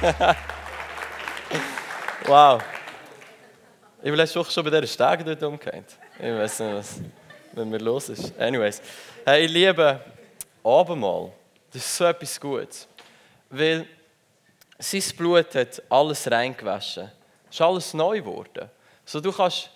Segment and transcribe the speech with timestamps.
[2.26, 2.62] wow.
[3.98, 5.84] Ich bin letzte Woche schon bei dieser Stege dort umgekehrt.
[6.18, 7.00] Ich weiß nicht, was
[7.52, 8.32] mit mir los ist.
[8.40, 8.80] Anyways.
[9.26, 10.00] Hey, ich liebe
[10.64, 11.32] Abendmahl.
[11.70, 12.88] Das ist so etwas Gutes.
[13.50, 13.86] Weil
[14.78, 17.10] sein Blut hat alles reingewaschen.
[17.50, 18.70] Es ist alles neu geworden.
[19.04, 19.68] So, du kannst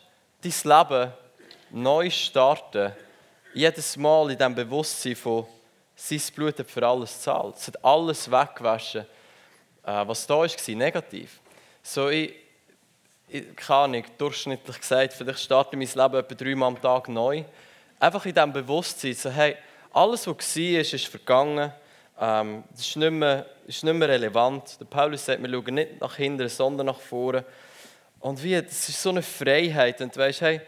[0.43, 1.13] dein Leben
[1.71, 2.93] neu starten.
[3.53, 5.47] Jedes Mal in dem Bewusstsein von,
[5.95, 7.57] sein Blut hat für alles gezahlt.
[7.57, 9.05] Es hat alles weggewaschen,
[9.85, 11.41] was da war, negativ.
[11.82, 12.35] So, ich,
[13.29, 17.45] ich kann nicht durchschnittlich gesagt, vielleicht starte mein Leben etwa dreimal am Tag neu.
[17.99, 19.57] Einfach in diesem Bewusstsein, so, hey,
[19.93, 21.73] alles, was war, ist, ist vergangen.
[22.21, 24.79] Ähm, das ist nicht, mehr, ist nicht mehr relevant.
[24.81, 27.45] Der Paulus sagt, wir schauen nicht nach hinten, sondern nach vorne.
[28.21, 30.01] Und wie, das ist so eine Freiheit.
[30.01, 30.61] Und du weißt, hey,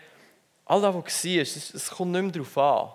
[0.64, 2.90] all das, was war, es kommt nicht mehr darauf an.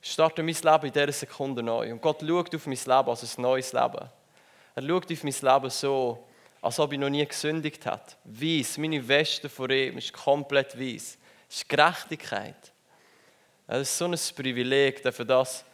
[0.00, 1.92] Ich starte mein Leben in dieser Sekunde neu.
[1.92, 4.08] Und Gott schaut auf mein Leben als ein neues Leben.
[4.74, 6.26] Er schaut auf mein Leben so,
[6.62, 8.16] als ob ich noch nie gesündigt hätte.
[8.24, 11.18] Weiss, meine Weste vor ihm ist komplett weiss.
[11.48, 12.72] Das ist Gerechtigkeit.
[13.66, 15.64] Es ist so ein Privileg, für das,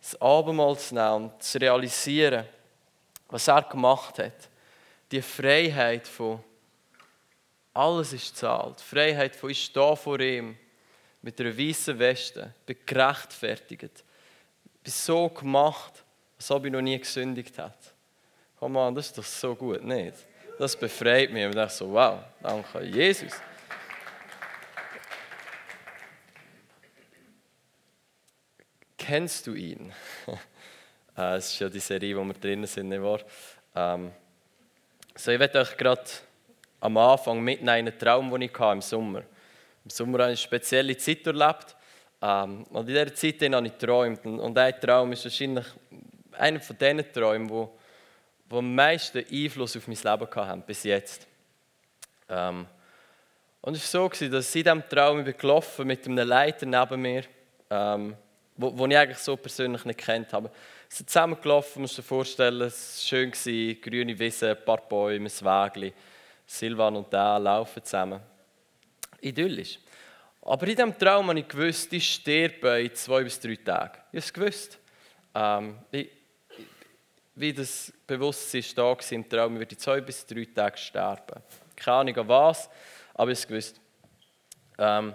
[0.00, 2.46] das Abendmahl zu nehmen und zu realisieren,
[3.28, 4.48] was er gemacht hat.
[5.10, 6.42] Die Freiheit von
[7.72, 8.78] alles ist gezahlt.
[8.78, 10.56] Die Freiheit von ich stehe vor ihm
[11.22, 14.04] mit einer weißen Weste, bin gerechtfertigt,
[14.82, 16.04] bin so gemacht,
[16.36, 17.93] als ob ich noch nie gesündigt hätte.
[18.64, 20.14] Komm an, das ist doch so gut, nicht?
[20.58, 21.44] Das befreit mich.
[21.44, 23.34] Und ich so, wow, danke Jesus.
[28.96, 29.92] Kennst du ihn?
[31.16, 33.20] Äh, es ist ja die Serie, wo wir drinnen sind, nicht wahr?
[33.76, 34.10] Ähm,
[35.14, 36.02] so, ich werde euch gerade
[36.80, 39.22] am Anfang mitnehmen einen Traum, den ich hatte im Sommer.
[39.84, 41.76] Im Sommer habe ich eine spezielle Zeit erlebt.
[42.20, 44.24] Ähm, und in dieser Zeit habe ich geträumt.
[44.24, 45.66] Und ein Traum ist wahrscheinlich
[46.32, 47.78] einer von diesen Träumen, wo,
[48.54, 51.26] wo am meisten Einfluss auf mein Leben haben bis jetzt.
[52.28, 52.66] Ähm,
[53.60, 57.24] und es war so, dass ich in diesem Traum gelaufen mit einem Leiter neben mir,
[57.68, 58.14] ähm,
[58.56, 60.48] wo, wo ich eigentlich so persönlich nicht kennt habe.
[60.50, 60.54] Wir
[60.88, 65.28] sind zusammen gelaufen, musst du dir vorstellen, es war schön, grüne Wiese, ein paar Bäume,
[65.28, 65.92] ein Wägli.
[66.46, 68.20] Silvan und der laufen zusammen.
[69.20, 69.80] Idyllisch.
[70.42, 73.98] Aber in diesem Traum habe ich gewusst, ich sterbe in zwei bis drei Tagen.
[74.12, 74.78] Ich habe es gewusst.
[75.34, 76.08] Ähm, ich,
[77.34, 81.42] wie das Bewusstsein war da im Traum, ich werde in zwei bis drei Tagen sterben.
[81.74, 82.70] Keine Ahnung an was,
[83.14, 83.80] aber ich gewusst.
[84.78, 85.14] Ähm,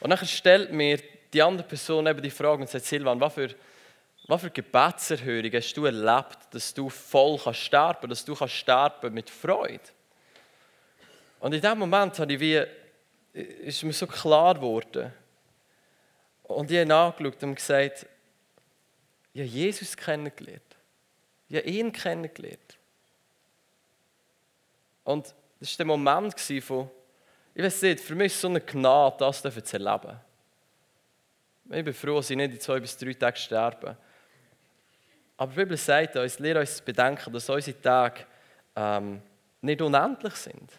[0.00, 0.98] und dann stellt mir
[1.32, 3.48] die andere Person eben die Frage und sagt, Silvan, was für,
[4.26, 9.14] was für Gebetserhörung hast du erlebt, dass du voll kannst sterben dass du kannst sterben
[9.14, 9.80] mit Freude?
[11.38, 12.62] Und in dem Moment habe ich wie,
[13.32, 15.12] ist mir so klar geworden.
[16.42, 18.06] Und ich habe angeschaut und gesagt,
[19.32, 20.69] ich habe Jesus kennengelernt.
[21.50, 22.78] Ich habe ihn kennengelernt.
[25.04, 26.90] Und das war der Moment von,
[27.54, 30.18] ich weiß nicht, für mich ist so eine Gnade, das zu erleben.
[31.70, 33.96] Ich bin froh, dass ich nicht in zwei bis drei Tagen sterbe.
[35.36, 38.24] Aber die Bibel sagt uns, lehrt uns zu bedenken, dass unsere Tage
[38.74, 39.20] ähm,
[39.60, 40.70] nicht unendlich sind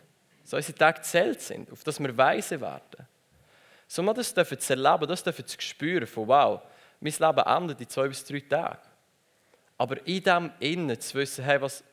[0.51, 3.07] dass unsere Tage zählt sind, auf dass wir weise werden.
[3.87, 6.61] So wir das dürfen zu erleben, das dürfen zu spüren, von wow,
[6.99, 8.79] mein Leben endet in zwei bis drei Tagen.
[9.81, 11.83] Aber in dem Innen zu wissen, hey, was,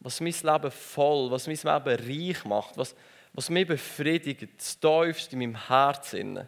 [0.00, 2.94] was mein Leben voll, was mein Leben reich macht, was,
[3.32, 6.46] was mich befriedigt, das Tiefste in meinem Herzen,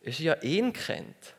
[0.00, 1.34] ist ja ihn kennt.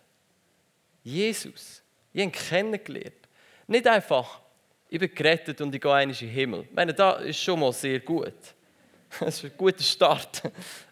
[1.03, 1.81] Jesus.
[2.13, 3.27] Ich habe ihn kennengelernt.
[3.65, 4.41] Nicht einfach,
[4.89, 6.65] ich bin gerettet und ich gehe in den Himmel.
[6.69, 8.35] Ich meine, das ist schon mal sehr gut.
[9.19, 10.43] Das ist ein guter Start.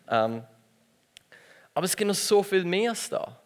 [0.09, 0.41] Ähm,
[1.71, 3.39] aber es gibt noch so viel mehr da.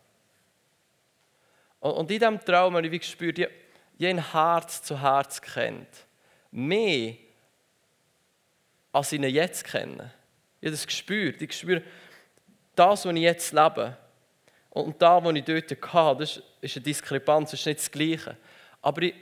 [1.81, 3.49] Und in diesem Traum habe ich gespürt, ich,
[4.07, 5.88] ein Herz zu Herz kennt.
[6.51, 7.16] Mehr,
[8.91, 10.12] als ihn jetzt kenne.
[10.59, 11.41] Ich habe das gespürt.
[11.41, 11.81] Ich spüre,
[12.75, 13.97] das, was ich jetzt lebe,
[14.69, 18.38] und das, was ich dort hatte, das ist eine Diskrepanz, das ist nicht das Gleiche.
[18.81, 19.13] Aber ich,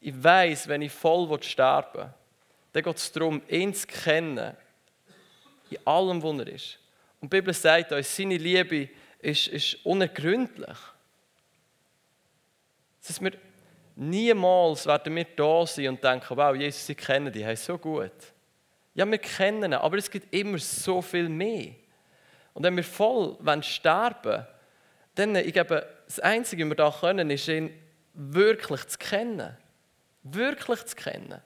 [0.00, 2.14] ich weiß, wenn ich voll sterben will,
[2.72, 4.56] dann geht es darum, ihn zu kennen
[5.70, 6.78] in allem, was er ist.
[7.20, 8.88] Und die Bibel sagt uns, seine Liebe
[9.20, 10.78] ist, ist unergründlich.
[13.00, 13.32] Das heißt, wir,
[13.96, 18.12] niemals werden wir da sein und denken, wow, Jesus, sie kennen dich, hey, so gut.
[18.94, 21.72] Ja, wir kennen ihn, aber es gibt immer so viel mehr.
[22.54, 24.46] Und wenn wir voll sterben wollen,
[25.14, 27.70] dann, ich glaube, das Einzige, was wir da können, ist ihn
[28.14, 29.56] wirklich zu kennen.
[30.22, 31.40] Wirklich zu kennen.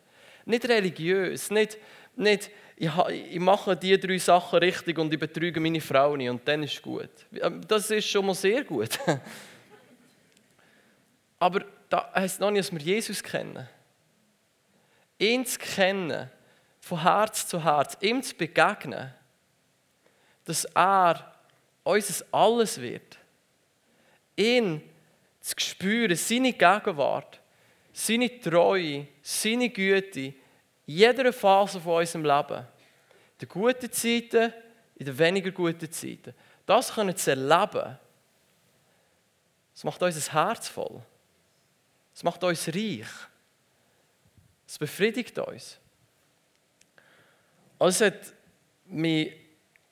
[0.44, 1.78] Nicht religiös, nicht,
[2.14, 6.46] nicht ich, ich mache die drei Sachen richtig und ich betrüge meine Frau nicht und
[6.46, 7.08] dann ist es gut.
[7.66, 8.98] Das ist schon mal sehr gut.
[11.38, 13.68] Aber das heisst noch nicht, dass wir Jesus kennen.
[15.18, 16.30] ihn zu kennen,
[16.80, 19.12] von Herz zu Herz, ihm zu begegnen,
[20.44, 21.34] dass er
[21.82, 23.18] unser Alles wird.
[24.36, 24.82] Ihn
[25.40, 27.40] zu spüren, seine Gegenwart,
[27.92, 30.34] seine Treue, seine Güte, in
[30.86, 32.58] jeder Phase von unserem Leben.
[32.58, 34.52] In den guten Zeiten,
[34.96, 36.34] in den weniger guten Zeiten.
[36.66, 37.98] Das können zu erleben,
[39.72, 41.02] das macht unser Herz voll.
[42.16, 43.06] Es macht uns reich.
[44.66, 45.78] Es befriedigt uns.
[47.78, 48.32] Also es hat
[48.86, 49.34] mich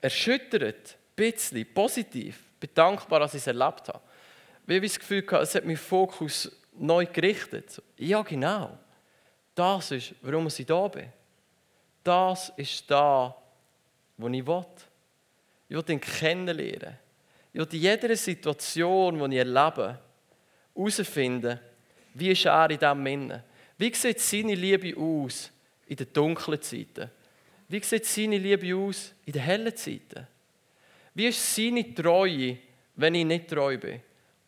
[0.01, 2.41] erschüttert, ein bisschen, positiv.
[2.55, 4.01] Ich bin dankbar, dass ich es erlebt habe.
[4.65, 7.83] Wie ich das Gefühl hatte, es hat meinen Fokus neu gerichtet.
[7.99, 8.79] Ja, genau.
[9.55, 11.13] Das ist, warum ich da bin.
[12.03, 13.37] Das ist da,
[14.17, 14.65] wo ich will.
[15.69, 16.97] Ich will ihn kennenlernen.
[17.53, 19.99] Ich will in jeder Situation, die ich erlebe,
[20.75, 21.61] herausfinden,
[22.15, 23.43] wie ist er in diesem Innen.
[23.77, 25.51] Wie sieht seine Liebe aus
[25.87, 27.11] in den dunklen Zeiten?
[27.69, 30.27] Wie sieht seine Liebe aus in den hellen Zeiten?
[31.13, 32.59] Wie ist seine Treue,
[32.97, 34.01] wenn ich nicht treu bin?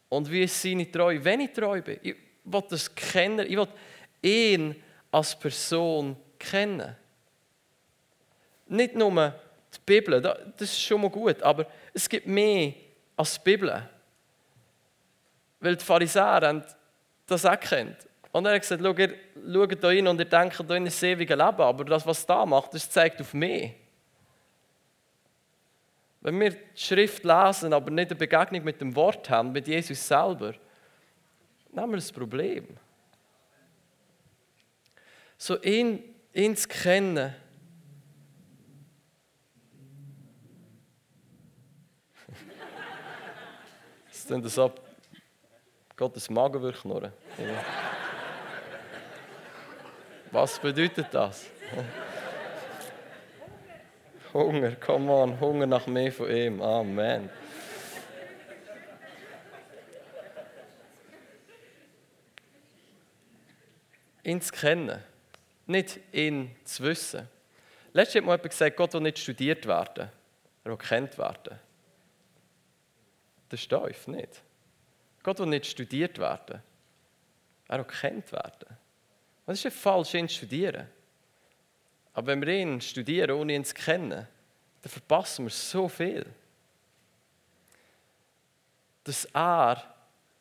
[0.08, 1.98] Und wie ist seine Treue, wenn ich treu bin?
[2.02, 3.46] Ich will das kennen.
[3.48, 3.68] Ich will
[4.22, 4.76] ihn
[5.10, 6.94] als Person kennen.
[8.68, 9.34] Nicht nur
[9.74, 12.72] die Bibel, das ist schon mal gut, aber es gibt mehr
[13.16, 13.88] als die Bibel.
[15.60, 16.64] Weil die Pharisäer
[17.26, 17.96] das auch kennt.
[18.32, 19.14] Und er hat gesagt, schaut, ihr
[19.52, 22.44] schaut da hin und ihr denkt da in das ewige Leben, aber das, was da
[22.46, 23.72] macht, das zeigt auf mich.
[26.20, 30.06] Wenn wir die Schrift lesen, aber nicht eine Begegnung mit dem Wort haben, mit Jesus
[30.06, 30.54] selber,
[31.72, 32.66] dann haben wir ein Problem.
[35.38, 36.02] So ihn,
[36.32, 37.34] ihn zu kennen,
[44.08, 44.72] das klingt so,
[45.96, 47.12] Gottes Magen knurren.
[50.30, 51.46] Was bedeutet das?
[54.32, 56.60] Hunger, come on, Hunger nach mehr von ihm.
[56.60, 57.30] Amen.
[64.26, 65.02] ihn zu kennen,
[65.66, 67.28] nicht ihn zu wissen.
[67.92, 70.10] Letztes hat mal jemand gesagt, Gott will nicht studiert werden,
[70.64, 71.58] er will kennt werden.
[73.48, 74.42] Das ist nicht.
[75.26, 76.62] Gott will nicht studiert werden,
[77.66, 78.76] er will kennt werden.
[79.44, 80.86] Das ist ja falsch, ihn zu studieren.
[82.14, 84.28] Aber wenn wir ihn studieren, ohne ihn zu kennen, dann
[84.88, 86.24] verpassen wir so viel.
[89.02, 89.82] Dass er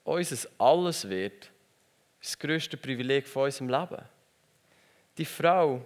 [0.04, 1.46] unser Alles wird,
[2.22, 4.06] ist das größte Privileg von unserem Leben.
[5.18, 5.84] Die Frau,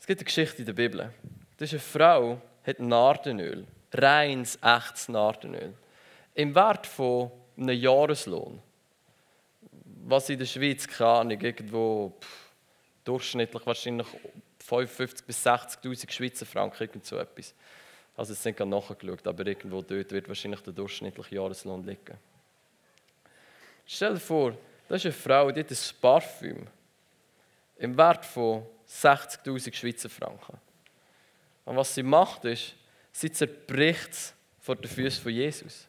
[0.00, 1.12] es gibt eine Geschichte in der Bibel.
[1.58, 5.74] Das ist eine Frau, die hat Nardenöl, reines, echtes Nardenöl,
[6.34, 8.60] im Wert von einem Jahreslohn
[10.06, 12.50] was in der Schweiz, keine Ahnung, irgendwo pff,
[13.04, 14.06] durchschnittlich wahrscheinlich
[14.68, 17.54] 55.000 bis 60.000 Schweizer Franken, irgend so etwas.
[18.16, 22.16] Also jetzt nicht nachgeschaut, aber irgendwo dort wird wahrscheinlich der durchschnittliche Jahreslohn liegen.
[23.86, 24.56] Stell dir vor,
[24.88, 26.66] das ist eine Frau, die hat ein Parfüm
[27.78, 30.58] im Wert von 60.000 Schweizer Franken.
[31.64, 32.74] Und was sie macht, ist,
[33.10, 35.88] sie zerbricht es vor den Füßen von Jesus.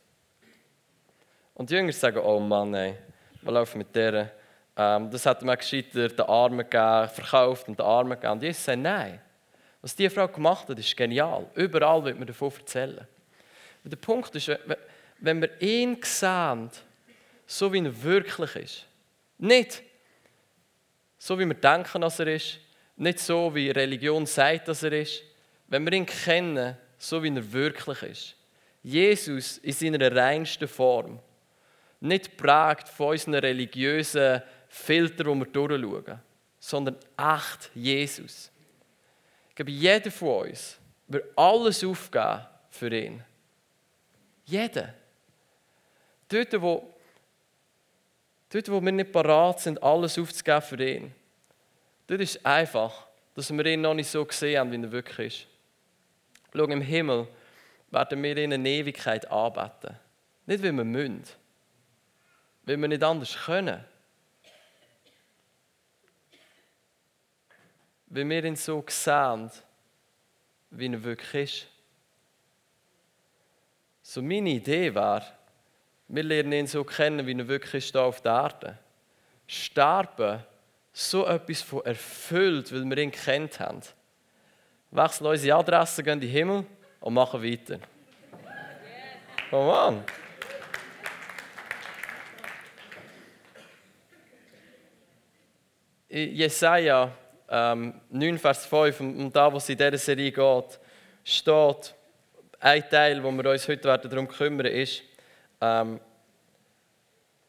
[1.56, 2.96] Und die Jünger sagen, oh Mann, ey,
[3.42, 4.32] wir laufen mit der.
[4.78, 8.34] Ähm, das hat man gescheiter den Armen gegeben, verkauft und den Armen gegeben.
[8.34, 9.22] Und Jesus sagt, nein.
[9.82, 11.48] Was diese Frau gemacht hat, ist genial.
[11.56, 13.08] Überall wird man davon erzählen.
[13.84, 14.52] Und der Punkt ist,
[15.20, 16.70] wenn wir ihn sehen,
[17.46, 18.86] so wie er wirklich ist,
[19.38, 19.84] nicht
[21.18, 22.60] so wie wir denken, dass er ist,
[22.98, 25.24] nicht so wie Religion sagt, dass er ist,
[25.68, 28.36] wenn wir ihn kennen, so wie er wirklich ist.
[28.84, 31.20] Jesus in seiner reinsten Form
[32.00, 36.20] nicht prägt von unseren religiösen Filtern, die wir durchschauen,
[36.60, 38.52] sondern echt Jesus.
[39.50, 43.24] Ich glaube, jeder von uns wird alles aufgeben für ihn.
[44.46, 44.94] Jeder.
[46.28, 46.94] Dort, wo,
[48.50, 51.16] dort, wo wir nicht parat sind, alles aufzugeben für ihn,
[52.08, 55.42] dort ist es einfach, dass wir ihn noch nicht so gesehen haben, wie er wirklich
[55.42, 55.48] ist.
[56.54, 57.28] Schau, im Himmel
[57.92, 59.98] werden wir ihn in Ewigkeit anbeten.
[60.46, 61.24] Nicht, wie wir müssen
[62.66, 63.84] weil wir nicht anders können.
[68.08, 69.52] Weil wir ihn so sehen,
[70.72, 71.68] wie er wirklich ist.
[74.02, 75.26] So meine Idee wäre,
[76.08, 78.78] wir lernen ihn so kennen, wie er wirklich ist auf der Erde.
[79.48, 80.44] Sterben,
[80.94, 83.82] so etwas von erfüllt, weil wir ihn kennt haben.
[84.92, 86.66] Wechseln unsere Adresse, gehen in den Himmel
[87.00, 87.80] und machen weiter.
[89.50, 90.04] Come on.
[96.16, 97.12] Jesaja
[97.50, 100.80] ähm, 9, Vers 5, um da, wo es in dieser Serie geht,
[101.26, 101.94] steht,
[102.60, 105.04] ein Teil, wo wir uns heute werden darum kümmern, ist,
[105.60, 106.00] ähm,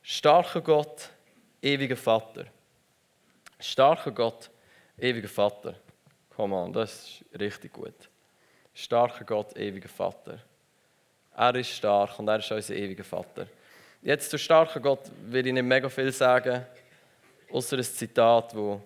[0.02, 1.08] starker Gott,
[1.62, 2.46] ewiger Vater.
[3.61, 4.50] Starker Gott,
[4.99, 5.75] ewiger Vater.
[6.35, 7.94] Komm on, das ist richtig gut.
[8.75, 10.40] Starker Gott, ewiger Vater.
[11.37, 13.46] Er ist stark und er ist unser ewiger Vater.
[14.02, 16.66] Jetzt zu starken Gott will ich nicht mega viel sagen,
[17.50, 18.80] außer ein Zitat, wo,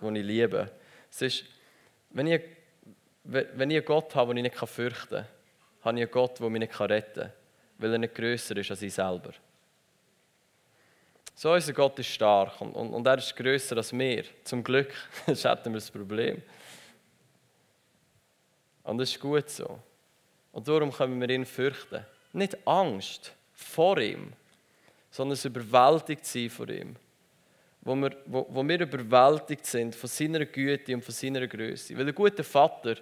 [0.00, 0.70] wo ich liebe.
[1.10, 1.44] Es ist,
[2.10, 2.42] wenn ich,
[3.24, 5.26] wenn ich einen Gott habe, den ich nicht fürchten kann,
[5.82, 7.32] habe ich einen Gott, der mich nicht retten kann,
[7.78, 9.32] weil er nicht grösser ist als ich selber.
[11.34, 14.24] So, unser Gott ist stark und, und, und er ist grösser als wir.
[14.44, 14.92] Zum Glück,
[15.26, 16.42] sonst hätten wir das Problem.
[18.84, 19.80] Und das ist gut so.
[20.52, 22.06] Und darum können wir ihn fürchten.
[22.32, 24.32] Nicht Angst vor ihm,
[25.10, 26.96] sondern es überwältigt sein von ihm.
[27.84, 31.96] Wo wir, wo, wo wir überwältigt sind von seiner Güte und von seiner Größe.
[31.96, 32.96] Weil ein guter Vater,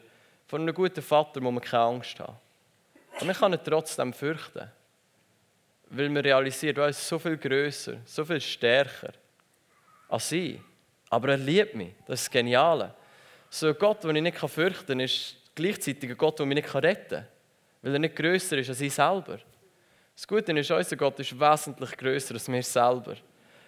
[0.47, 2.37] von einem guten Vater muss man keine Angst haben.
[3.21, 4.69] Und man kann ihn trotzdem fürchten.
[5.91, 9.13] Weil man realisiert, er ist so viel größer, so viel stärker
[10.09, 10.59] als ich.
[11.11, 11.95] Aber er liebt mich.
[12.07, 12.95] Das ist das Geniale.
[13.51, 16.75] So ein Gott, den ich nicht fürchten kann, ist gleichzeitig ein Gott, der mich nicht
[16.75, 17.27] retten kann.
[17.83, 19.39] Weil er nicht größer ist als ich selber.
[20.15, 23.17] Das Gute ist, unser Gott ist wesentlich größer als wir selber.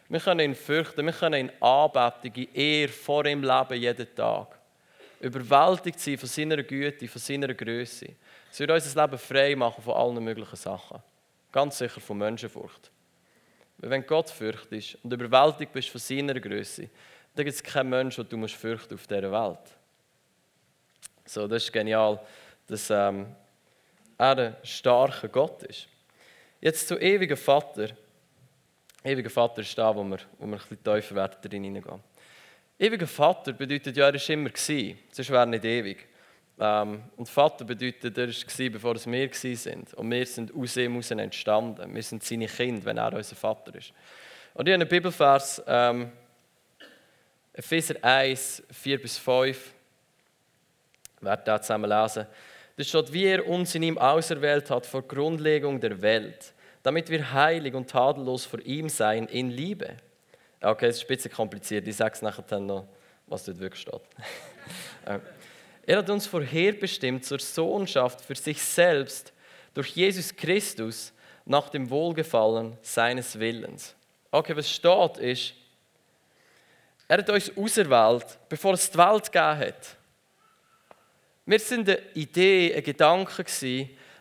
[0.09, 4.59] Wir können ihn fürchten, wir können ihn anbeten, in Ehre vor ihm leben jeden Tag.
[5.21, 8.09] Überwältigt sein von seiner Güte, von seiner Größe.
[8.53, 11.03] Es wird unser Leben frei machen von allen möglichen Sachen.
[11.51, 12.91] Ganz sicher von Menschenfurcht.
[13.79, 16.89] Weil wenn Gott fürchtest und überwältigt bist von seiner Größe,
[17.35, 19.77] dann gibt es keinen Menschen, den du fürchten auf dieser Welt.
[21.25, 22.21] So, das ist genial,
[22.67, 23.35] dass ähm,
[24.19, 25.89] er ein starker Gott ist.
[26.61, 27.89] Jetzt zu ewigen Vater.
[29.05, 32.01] Ewiger Vater ist da, wo wir, wo wir ein bisschen tiefer werden drin hineingehen.
[32.79, 36.09] Ewiger Vater bedeutet ja, er war immer, gewesen, sonst wäre er nicht ewig.
[36.59, 39.93] Ähm, und Vater bedeutet, er war, bevor es wir sind.
[39.93, 41.95] Und wir sind aus ihm heraus entstanden.
[41.95, 43.93] Wir sind seine Kinder, wenn er unser Vater ist.
[44.55, 46.11] Und ich habe einen Bibelvers, ähm,
[47.53, 49.75] Epheser 1, 4 bis 5.
[51.17, 52.27] Ich werde da zusammen lesen.
[52.77, 56.54] Das steht, wie er uns in ihm auserwählt hat vor Grundlegung der Welt,
[56.85, 59.97] damit wir heilig und tadellos vor ihm seien in Liebe.
[60.61, 61.89] Okay, das ist ein bisschen kompliziert.
[61.89, 62.87] Ich sage es nachher dann noch,
[63.27, 64.03] was dort wirklich steht.
[65.87, 69.35] Er hat uns vorherbestimmt zur Sohnschaft für sich selbst
[69.75, 71.13] durch Jesus Christus
[71.45, 73.95] nach dem Wohlgefallen seines Willens.
[74.31, 75.53] Okay, was steht ist,
[77.07, 79.97] er hat uns auserwählt, bevor es die Welt gegeben hat.
[81.45, 83.45] Wir sind eine Idee, ein Gedanke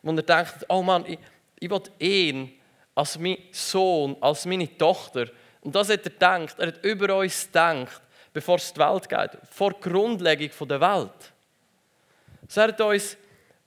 [0.01, 1.17] wo er denkt, oh Mann, ich,
[1.63, 2.51] ich will ihn
[2.93, 5.27] als mein Sohn, als meine Tochter.
[5.61, 6.59] Und das hat er gedacht.
[6.59, 8.01] Er hat über uns gedacht,
[8.33, 11.33] bevor es die Welt geht, vor Grundlegung der Welt.
[12.49, 13.15] So er hat uns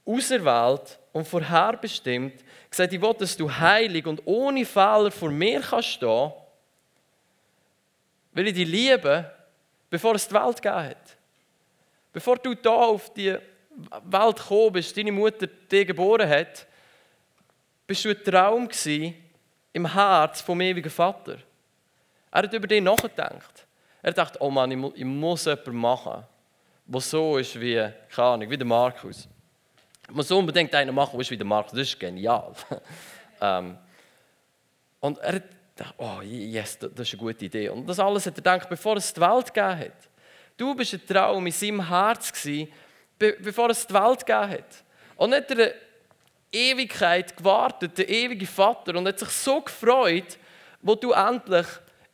[0.05, 5.89] auserwählt und vorherbestimmt, gesagt, ich will, dass du heilig und ohne Fehler vor mir kannst
[5.89, 6.33] stehen,
[8.33, 9.33] weil ich dich liebe,
[9.89, 11.17] bevor es die Welt gegeben hat.
[12.13, 13.37] Bevor du da auf die
[14.05, 16.67] Welt gekommen bist, deine Mutter dich geboren hat,
[17.87, 18.69] bist du ein Traum
[19.73, 21.39] im Herz vom ewigen Vater.
[22.31, 23.67] Er hat über dich nachgedacht.
[24.03, 26.25] Er dachte, oh Mann, ich, muss, etwas machen,
[26.87, 27.75] der so ist wie,
[28.09, 29.29] keine Ahnung, wie der Markus.
[30.09, 31.73] Ich muss unbedingt einen machen, der ist wie der Markus.
[31.73, 32.53] Das ist genial.
[33.41, 33.79] ähm,
[35.01, 37.69] und er gedacht, oh yes, das ist eine gute Idee.
[37.69, 40.09] Und das alles hat er gedacht, bevor es die Welt gegeben hat.
[40.57, 42.73] Du bist ein Traum in seinem Herz gewesen,
[43.19, 44.85] bevor es die Welt gegeben hat.
[45.17, 45.75] Und nicht eine
[46.57, 50.39] Ewigkeit gewartet, der ewige Vater, und hat sich so gefreut,
[50.81, 51.67] wo du endlich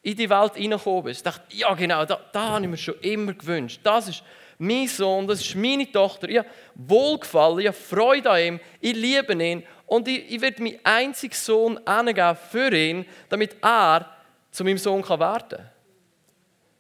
[0.03, 1.21] in die Welt hineingekommen bist.
[1.21, 3.81] Ich dachte, ja genau, da, da habe ich mir schon immer gewünscht.
[3.85, 4.23] Das ist
[4.59, 6.29] mein Sohn, das ist meine Tochter.
[6.29, 10.63] Ich habe Wohlgefallen, ich habe Freude an ihm, ich liebe ihn und ich, ich werde
[10.63, 14.09] meinen einzigen Sohn angeben für ihn, damit er
[14.51, 15.71] zu meinem Sohn werden kann.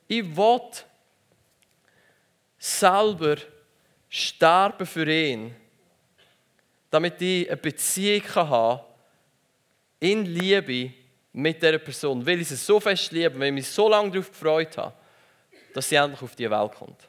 [0.08, 0.60] Ich will
[2.58, 3.36] selber
[4.08, 5.54] sterben für ihn,
[6.92, 8.80] damit ich eine Beziehung haben kann,
[9.98, 10.92] in Liebe
[11.32, 14.30] mit dieser Person, weil ich sie so fest liebe, weil ich mich so lange darauf
[14.30, 14.92] gefreut habe,
[15.72, 17.08] dass sie endlich auf die Welt kommt.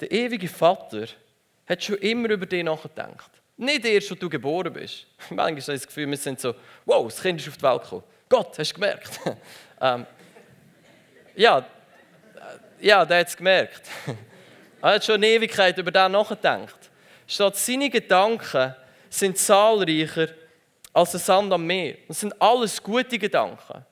[0.00, 1.08] Der ewige Vater
[1.68, 3.32] hat schon immer über dich nachgedacht.
[3.58, 5.06] Nicht erst, als du geboren bist.
[5.28, 6.54] Manchmal habe ich das Gefühl, wir sind so,
[6.86, 8.04] wow, das Kind ist auf die Welt gekommen.
[8.30, 9.20] Gott, hast du gemerkt?
[9.82, 10.06] ähm,
[11.36, 11.66] ja,
[12.80, 13.82] ja, der hat es gemerkt.
[14.80, 16.90] Er hat schon eine Ewigkeit über das nachgedacht.
[17.26, 18.74] Statt seine Gedanken
[19.10, 20.28] sind zahlreicher
[20.92, 21.96] als der Sand am Meer.
[22.06, 23.84] Das sind alles gute Gedanken.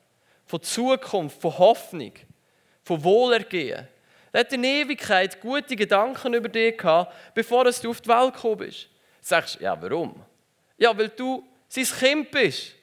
[0.47, 2.13] von Zukunft, von Hoffnung,
[2.83, 3.87] von Wohlergehen.
[4.33, 8.59] Er hat in Ewigkeit gute Gedanken über dich gehabt, bevor du auf die Welt gekommen
[8.59, 8.89] bist.
[9.21, 10.23] Sagst du, ja, warum?
[10.79, 12.75] Ja, weil du sein Kind bist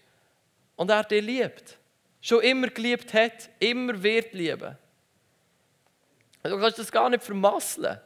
[0.75, 1.77] und er dich liebt.
[2.21, 4.77] Schon immer geliebt hat, immer wird lieben.
[6.43, 7.99] Du kannst das gar nicht vermasseln.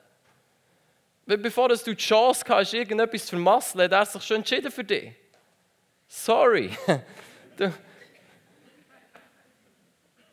[1.26, 4.84] Weil bevor du die Chance hast, irgendetwas zu vermasseln, hat er sich schon entschieden für
[4.84, 5.12] dich.
[6.08, 6.72] Sorry.
[7.58, 7.74] Du,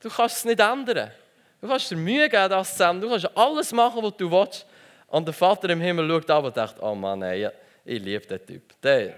[0.00, 1.10] du kannst es nicht ändern.
[1.58, 3.00] Du kannst dir Mühe geben, das zu zusammen.
[3.00, 4.66] Du kannst alles machen, was du willst.
[5.06, 7.48] Und der Vater im Himmel schaut ab und denkt, oh Mann, ey,
[7.86, 8.78] ich liebe den Typ.
[8.82, 9.14] Der,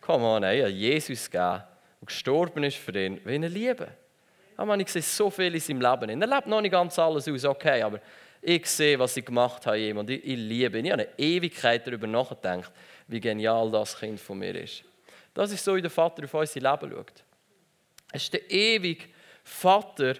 [0.00, 1.62] komm on, ey, Jesus gegeben
[2.00, 3.88] und gestorben ist für ihn, will ihn lieben.
[4.56, 6.22] Oh Mann, ich sehe so viel in seinem Leben.
[6.22, 8.00] Er lebt noch nicht ganz alles aus, okay, aber
[8.40, 10.84] ich sehe, was ich gemacht habe ihm und ich, ich liebe ihn.
[10.84, 12.72] Ich habe eine Ewigkeit darüber nachgedacht,
[13.08, 14.84] wie genial das Kind von mir ist.
[15.32, 17.24] Das ist so, wie der Vater auf unser Leben schaut.
[18.12, 19.06] Es ist der ewige
[19.42, 20.14] Vater,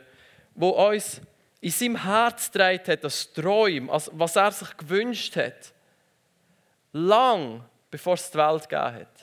[0.54, 1.20] der uns
[1.60, 5.72] in seinem Herz trägt hat, das Träumen, was er sich gewünscht hat.
[6.92, 7.64] Lang
[7.94, 9.13] bevor es die Welt gegeben hat.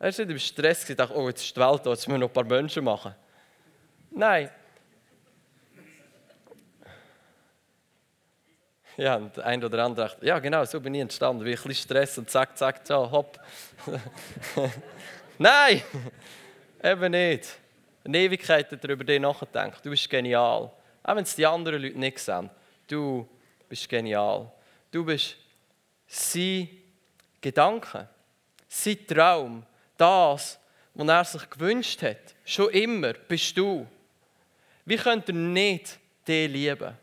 [0.00, 2.12] Er war nicht im Stress und dachte, oh, jetzt ist die Welt da, jetzt müssen
[2.12, 3.14] wir noch ein paar Menschen machen.
[4.10, 4.50] Nein.
[8.96, 11.54] Ja, und der eine oder andere dachte, ja genau, so bin ich entstanden, wie ein
[11.54, 13.38] bisschen Stress und zack, zack, so, hopp.
[15.38, 15.82] Nein,
[16.82, 17.60] eben nicht
[18.04, 18.84] eine Ewigkeit hat
[19.54, 19.70] er.
[19.82, 20.70] Du bist genial.
[21.02, 22.50] Auch wenn es die anderen Leute nicht sehen.
[22.86, 23.28] Du
[23.68, 24.50] bist genial.
[24.90, 25.36] Du bist
[26.06, 26.68] sein
[27.40, 28.08] Gedanke,
[28.68, 29.64] sein Traum,
[30.00, 30.58] das,
[30.94, 32.34] was er sich gewünscht hat.
[32.44, 33.86] Schon immer bist du.
[34.84, 36.96] Wie könnt ihr nicht dich lieben?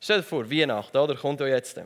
[0.00, 1.14] Stell dir vor, Weihnachten, oder?
[1.14, 1.78] Kommt ja jetzt.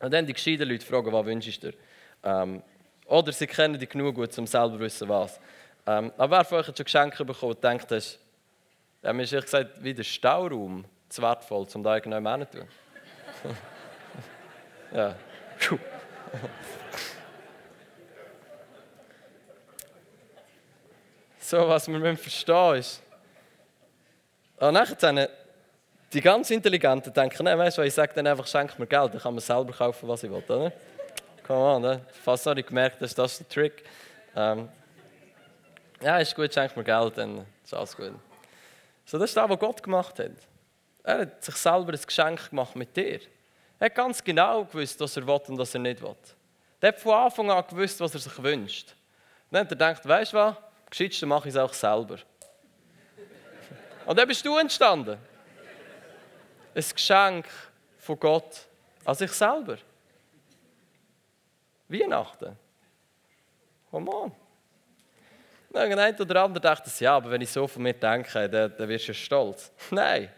[0.00, 1.78] Und dann die gescheiten Leute fragen, was wünschst du dir?
[2.22, 2.62] Ähm,
[3.06, 5.40] oder sie kennen dich genug gut, um selber zu wissen, was.
[5.86, 8.18] Ähm, aber wer von euch hat schon Geschenke bekommen und denkt, das ist,
[9.02, 12.68] ja, mir ist ehrlich gesagt, wie der Stauraum zu wertvoll, um da irgendjemand zu tun.
[14.92, 15.16] ja.
[21.48, 23.02] So, was wir verstehen ist.
[24.58, 25.30] Und nachher
[26.12, 29.20] die ganz Intelligenten denken, nein, weißt du, ich sage dann einfach, schenk mir Geld, dann
[29.20, 30.72] kann man selber kaufen, was ich will, oder?
[31.46, 32.00] Come on, ne?
[32.22, 33.84] fast habe ich gemerkt, dass das der Trick.
[34.36, 34.68] Ähm,
[36.02, 38.12] ja, ist gut, schenk mir Geld, dann ist alles gut.
[39.06, 40.32] So, das ist das, was Gott gemacht hat.
[41.02, 43.20] Er hat sich selber ein Geschenk gemacht mit dir.
[43.78, 46.14] Er hat ganz genau gewusst, was er will und was er nicht will.
[46.80, 48.94] Er hat von Anfang an gewusst, was er sich wünscht.
[49.50, 50.56] dann hat er gedacht, weißt du was,
[50.90, 52.18] gescheitste mache ich es auch selber.
[54.06, 55.18] Und dann bist du entstanden.
[56.74, 57.46] Ein Geschenk
[57.98, 58.66] von Gott
[59.04, 59.78] an sich selber.
[61.88, 62.56] Weihnachten.
[63.90, 64.32] Come on.
[65.72, 69.08] Irgendein oder andere dachte, ja, aber wenn ich so von mir denke, dann, dann wirst
[69.08, 69.70] du stolz.
[69.90, 70.30] Nein,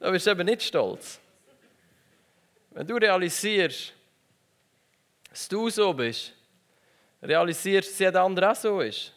[0.00, 1.20] dann wirst du eben nicht stolz.
[2.70, 3.92] Wenn du realisierst,
[5.30, 6.32] dass du so bist,
[7.22, 9.12] realisierst, dass jeder andere auch so ist.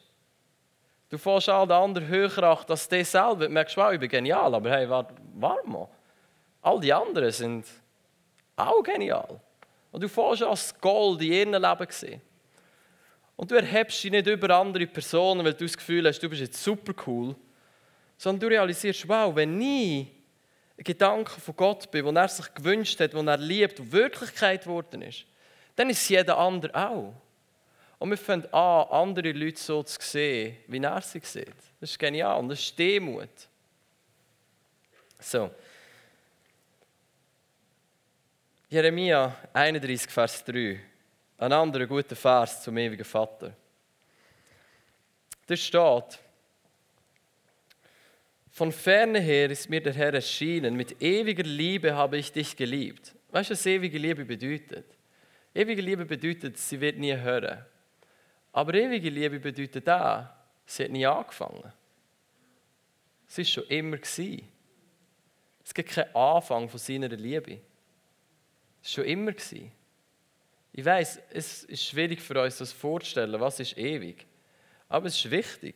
[1.16, 3.46] Du fährst all den anderen höher achten als dich selber.
[3.46, 5.88] Du merkst, wow, ich bin genial, aber hey, warte mal.
[6.62, 7.66] All die anderen sind
[8.58, 9.40] auch genial.
[9.94, 12.22] Und du fährst als Gold in ihrem Leben gesehen.
[13.38, 16.42] Und du erhebst dich nicht über andere Personen, weil du das Gefühl hast, du bist
[16.42, 17.34] jetzt super cool,
[18.18, 20.08] sondern du realisierst, wow, wenn ich
[20.78, 24.64] ein Gedanke von Gott bin, den er sich gewünscht hat, den er liebt und Wirklichkeit
[24.64, 25.24] geworden ist,
[25.78, 27.14] dann ist jeder andere auch.
[27.98, 31.56] Und wir fangen an, andere Leute so zu sehen, wie er sie sieht.
[31.80, 33.30] Das ist genial und das ist Demut.
[35.20, 35.50] So.
[38.70, 40.80] Jeremia 31, Vers 3.
[41.38, 43.56] Ein anderer guter Vers zum ewigen Vater.
[45.48, 46.20] Da steht,
[48.52, 53.14] von ferne her ist mir der Herr erschienen, mit ewiger Liebe habe ich dich geliebt.
[53.32, 54.86] Weißt du, was ewige Liebe bedeutet?
[55.54, 57.66] Ewige Liebe bedeutet, sie wird nie hören.
[58.56, 60.28] Aber ewige Liebe bedeutet auch,
[60.66, 61.74] sie hat nie angefangen.
[63.28, 63.98] Es war schon immer.
[63.98, 64.48] Gewesen.
[65.62, 67.60] Es gibt keinen Anfang von seiner Liebe.
[68.82, 69.34] Es war schon immer.
[69.34, 69.74] Gewesen.
[70.72, 74.26] Ich weiß, es ist schwierig für uns, das vorzustellen, was ist ewig.
[74.88, 75.76] Aber es ist wichtig.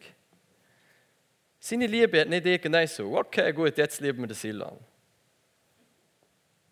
[1.59, 4.79] Seine Liebe hat nicht irgendein so, okay, gut, jetzt lieben wir den Silan.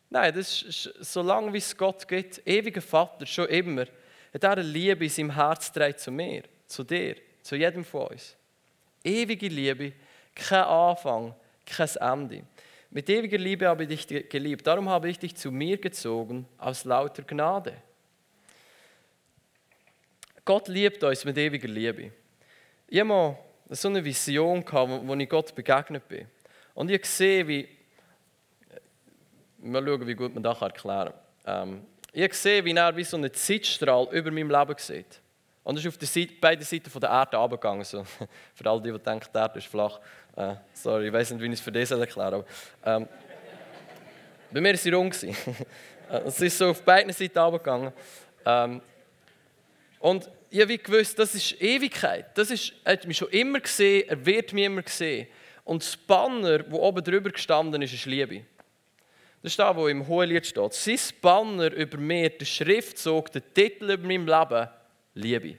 [0.09, 3.87] Nein, das ist, so lange wie es Gott gibt, ewiger Vater, schon immer,
[4.43, 8.07] hat er eine Liebe in seinem Herz trägt zu mir, zu dir, zu jedem von
[8.07, 8.35] uns.
[9.03, 9.93] Ewige Liebe,
[10.35, 11.33] kein Anfang,
[11.65, 12.43] kein Ende.
[12.89, 16.85] Mit ewiger Liebe habe ich dich geliebt, darum habe ich dich zu mir gezogen aus
[16.85, 17.73] lauter Gnade.
[20.45, 22.11] Gott liebt uns mit ewiger Liebe.
[22.87, 23.37] Ich mal
[23.69, 26.27] so eine Vision, wo, ich Gott begegnet bin.
[26.73, 27.67] Und ich sehe, wie.
[29.57, 31.11] Mal schauen, wie gut man das erklären
[31.43, 31.69] kann.
[31.69, 31.85] Ähm,
[32.25, 35.21] ich sehe, wie er wie so einen Zeitstrahl über meinem Leben sieht.
[35.63, 37.83] Und er ist auf der Seite, beiden Seiten der Erde runtergegangen.
[37.83, 38.03] So.
[38.55, 39.99] Für alle, die, die denken, die Erde ist flach.
[40.35, 42.45] Äh, sorry, ich weiß nicht, wie ich es für dich erklären soll.
[42.85, 43.07] Ähm,
[44.51, 45.13] bei mir war sie rund.
[45.13, 47.93] es ist so auf beiden Seiten runtergegangen.
[48.45, 48.81] Ähm,
[49.99, 52.35] und ich habe gewusst, das ist Ewigkeit.
[52.35, 55.27] Das ist, er hat mich schon immer gesehen, er wird mich immer sehen.
[55.63, 58.43] Und das Banner, das oben drüber gestanden ist, ist Liebe.
[59.41, 60.73] Das ist das, was im Hohelied steht.
[60.73, 64.67] Sein Banner über mir, der Schriftzug, der Titel über meinem Leben,
[65.13, 65.57] Liebe.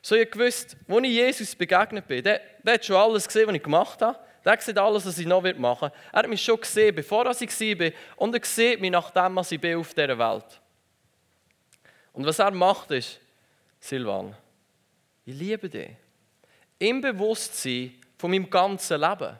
[0.00, 3.54] So, ich gewusst, als ich Jesus begegnet bin, der, der hat schon alles gesehen, was
[3.54, 4.18] ich gemacht habe.
[4.44, 5.94] Der sieht alles, was ich noch machen werde.
[6.12, 7.90] Er hat mich schon gesehen, bevor ich war.
[8.16, 10.60] Und er sieht mich nachdem, ich bin auf dieser Welt.
[12.12, 13.18] Und was er macht, ist,
[13.80, 14.36] Silvan,
[15.24, 15.90] ich liebe dich.
[16.78, 19.38] Im Bewusstsein von meinem ganzen Leben.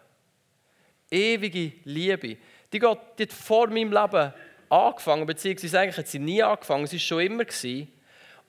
[1.10, 2.38] Ewige Liebe.
[2.74, 4.34] Die geht die hat vor meinem Leben
[4.68, 7.44] angefangen, beziehungsweise eigentlich hat sie nie angefangen, sie war schon immer.
[7.44, 7.92] Gewesen.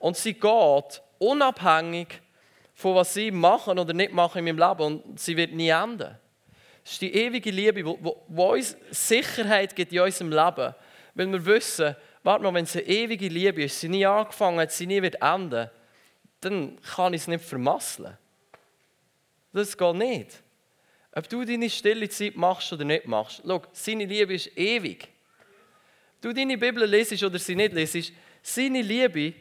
[0.00, 2.20] Und sie geht unabhängig
[2.74, 6.14] von was sie machen oder nicht machen in meinem Leben und sie wird nie enden.
[6.84, 10.74] Es ist die ewige Liebe, die uns Sicherheit gibt in unserem Leben.
[11.14, 14.72] Weil wir wissen, warte mal, wenn es eine ewige Liebe ist, sie nie angefangen hat,
[14.72, 15.70] sie nie wird enden,
[16.40, 18.18] dann kann ich es nicht vermasseln.
[19.52, 20.42] Das geht nicht.
[21.16, 23.40] Ob du deine stille Zeit machst oder nicht machst.
[23.42, 25.08] Schau, seine Liebe ist ewig.
[26.16, 29.32] Ob du deine Bibel lesest oder sie nicht lesest, seine Liebe,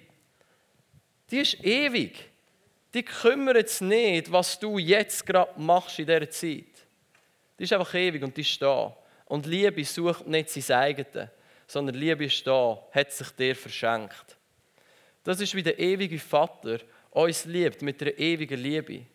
[1.30, 2.30] die ist ewig.
[2.94, 6.88] Die kümmert sich nicht, was du jetzt gerade machst in dieser Zeit.
[7.60, 8.96] Die ist einfach ewig und die ist da.
[9.26, 11.28] Und Liebe sucht nicht sein eigenes,
[11.68, 14.38] sondern Liebe ist da, hat sich dir verschenkt.
[15.26, 16.80] Das ist wie der ewige Vater
[17.12, 19.08] uns liebt mit einer ewigen Liebe.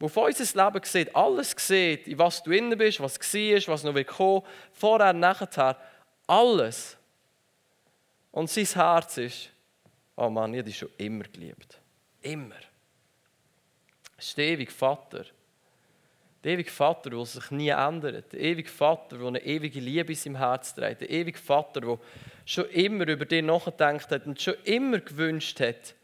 [0.00, 3.82] Wo auf unser Leben sieht, alles sieht, in was du innen bist, was war, was
[3.82, 5.76] noch will kommen, vorher, nachher,
[6.26, 6.96] alles.
[8.30, 9.50] Und sein Herz ist,
[10.14, 11.80] oh Mann, ich habe dich schon immer geliebt.
[12.22, 12.54] Immer.
[14.16, 15.24] Es ist der ewige Vater.
[16.44, 18.32] Der ewige Vater, der sich nie ändert.
[18.32, 21.00] Der ewige Vater, der eine ewige Liebe in seinem Herz trägt.
[21.00, 21.98] Der ewige Vater, der
[22.44, 25.94] schon immer über dich nachgedacht hat und schon immer gewünscht hat,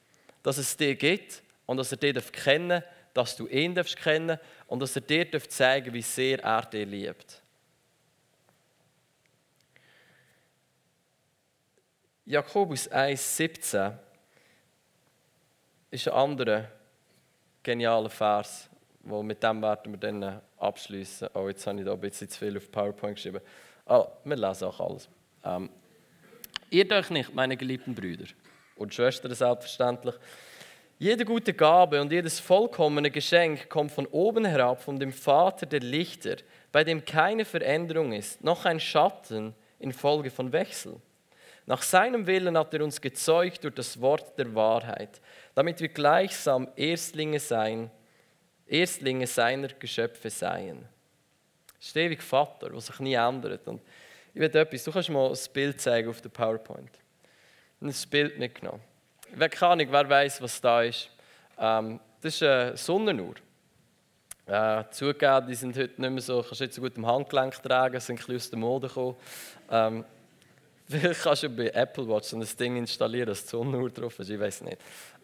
[0.43, 4.39] dass es dich gibt und dass er dich kennen darf, dass du ihn darfst kennen
[4.67, 7.41] und dass er dir zeigen darf, wie sehr er dich liebt.
[12.27, 13.93] Jakobus 1,17
[15.91, 16.69] ist ein anderer
[17.63, 18.69] genialer Vers,
[19.01, 21.29] wo mit dem werden wir dann abschließen.
[21.35, 23.41] Oh, jetzt habe ich da ein bisschen zu viel auf PowerPoint geschrieben.
[23.87, 25.09] Oh, wir lesen auch alles.
[25.45, 25.69] Ähm,
[26.71, 28.25] ihr euch nicht, meine geliebten Brüder
[28.77, 30.15] und Schwestern selbstverständlich.
[30.99, 35.81] Jede gute Gabe und jedes vollkommene Geschenk kommt von oben herab, von dem Vater der
[35.81, 36.37] Lichter,
[36.71, 41.01] bei dem keine Veränderung ist, noch ein Schatten infolge von Wechsel.
[41.67, 45.21] Nach seinem Willen hat er uns gezeugt durch das Wort der Wahrheit,
[45.55, 47.91] damit wir gleichsam Erstlinge sein,
[48.67, 50.87] Erstlinge seiner Geschöpfe seien.
[51.81, 53.67] Das Vater, der sich nie ändert.
[53.67, 53.83] Und
[54.33, 56.99] ich will etwas, du kannst mal ein Bild zeigen auf der PowerPoint.
[57.81, 58.81] Ein Bild mitgenommen.
[59.37, 61.11] Weiß keine Ahnung, wer weiß, was da ist.
[61.59, 63.35] Ähm, das ist eine Sonnenuhr.
[64.47, 67.99] Äh, zugegeben, die sind heute nicht mehr so, kannst nicht so gut im Handgelenk tragen,
[67.99, 69.17] sind ein bisschen aus der Mode gekommen.
[69.71, 70.05] Ähm,
[70.89, 74.39] vielleicht kannst du bei Apple Watch so ein Ding installieren, die Sonnenuhr drauf ist, ich
[74.39, 74.79] weiß nicht.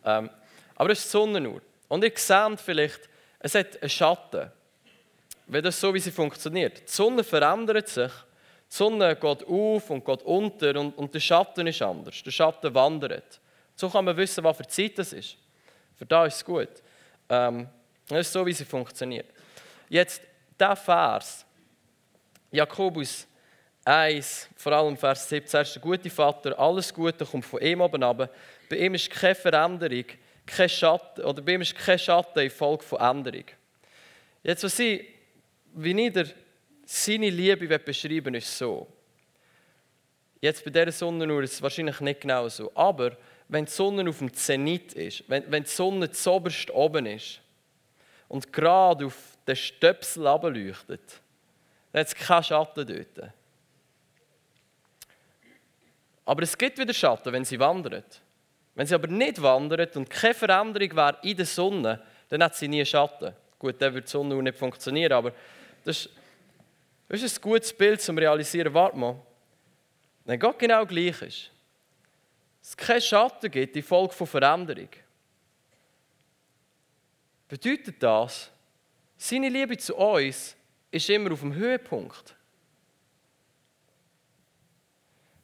[0.05, 0.31] Ähm,
[0.75, 1.61] aber das ist die Sonnenuhr.
[1.88, 4.51] Und ihr seht vielleicht, es hat einen Schatten.
[5.46, 6.81] Wenn das so, wie sie funktioniert.
[6.81, 8.12] Die Sonne verändert sich
[8.70, 12.23] die Sonne geht auf und geht unter und, und der Schatten ist anders.
[12.23, 13.40] Der Schatten wandert.
[13.81, 15.38] So kann man wissen, was für Zeit das ist.
[15.97, 16.69] Für da ist es gut.
[17.31, 17.66] Ähm,
[18.07, 19.25] das ist so, wie sie funktioniert.
[19.88, 20.21] Jetzt,
[20.59, 21.47] der Vers,
[22.51, 23.27] Jakobus
[23.83, 28.03] 1, vor allem Vers 17, ist der gute Vater, alles Gute kommt von ihm oben
[28.03, 28.29] ab.
[28.69, 30.05] Bei ihm ist keine Veränderung,
[30.45, 33.47] kein Schatten, oder bei ihm ist kein Schatten in Folge von Änderung.
[34.43, 35.07] Jetzt, was ich,
[35.73, 36.27] wie ich der
[36.85, 38.87] seine Liebe beschreiben ist so.
[40.38, 42.71] Jetzt bei dieser Sonnenuhr ist es wahrscheinlich nicht genau so.
[42.75, 43.16] Aber
[43.51, 47.41] wenn die Sonne auf dem Zenit ist, wenn, wenn die Sonne zoberst oben ist
[48.29, 51.21] und gerade auf den Stöpsel leuchtet,
[51.93, 53.33] dann hat es keinen Schatten dort.
[56.25, 58.21] Aber es gibt wieder Schatten, wenn sie wandert.
[58.75, 62.69] Wenn sie aber nicht wandert und keine Veränderung wäre in der Sonne, dann hat sie
[62.69, 63.35] nie Schatten.
[63.59, 65.33] Gut, dann würde die Sonne nicht funktionieren, aber
[65.85, 66.11] das ist
[67.11, 69.17] das ist ein gutes Bild zum Realisieren, warte mal,
[70.25, 71.51] wenn Gott genau gleich ist,
[72.71, 74.89] es keinen Schatten gibt in Folge von Veränderung,
[77.49, 78.51] bedeutet das,
[79.23, 80.57] Seine Liebe zu uns
[80.91, 82.35] ist immer auf dem Höhepunkt.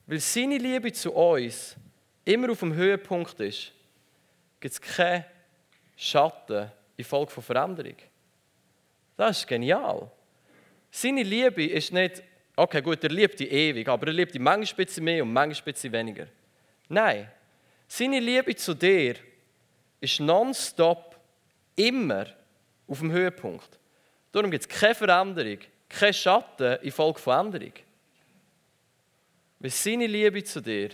[0.06, 1.76] Weil seine Liebe zu uns
[2.24, 3.70] immer auf dem Höhepunkt ist,
[4.58, 5.26] gibt es keinen
[5.94, 7.96] Schatten in Folge von Veränderung.
[9.14, 10.10] Das ist genial.
[10.90, 12.22] Seine Liebe ist nicht,
[12.56, 15.34] okay, gut, er liebt die ewig, aber er liebt die manchmal ein bisschen mehr und
[15.34, 16.28] manchmal ein bisschen weniger.
[16.88, 17.30] Nein,
[17.88, 19.16] seine Liebe zu dir
[20.00, 21.18] ist nonstop
[21.74, 22.26] immer
[22.86, 23.78] auf dem Höhepunkt.
[24.32, 27.72] Darum gibt es keine Veränderung, keinen Schatten in Folge von Änderung.
[29.58, 30.90] Weil seine Liebe zu dir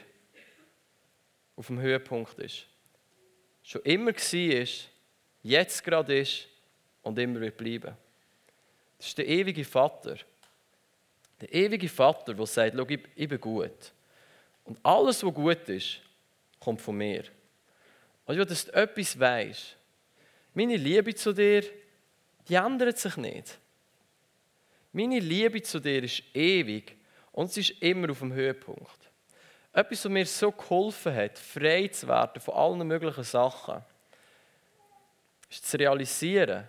[1.56, 2.66] auf dem Höhepunkt ist.
[3.62, 4.66] Schon immer war,
[5.42, 6.48] jetzt gerade ist
[7.02, 7.96] und immer wird bleiben.
[8.98, 10.16] Das ist der ewige Vater.
[11.40, 13.92] Der ewige Vater, der sagt, Schau, ich bin gut.
[14.64, 16.00] Und alles, was gut ist,
[16.60, 17.24] kommt von mir.
[18.26, 19.76] Und ja, dass du etwas weißt.
[20.54, 21.64] Meine Liebe zu dir,
[22.48, 23.58] die ändert sich nicht.
[24.92, 26.96] Meine Liebe zu dir ist ewig
[27.32, 29.10] und sie ist immer auf dem Höhepunkt.
[29.72, 33.82] Etwas, was mir so geholfen hat, frei zu werden von allen möglichen Sachen,
[35.48, 36.68] ist zu realisieren,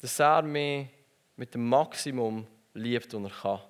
[0.00, 0.88] dass er mich
[1.36, 3.60] mit dem Maximum liebt, und er kann.